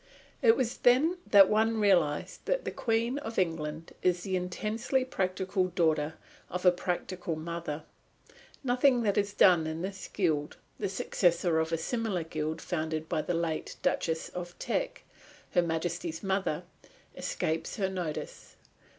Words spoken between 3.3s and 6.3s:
England is the intensely practical daughter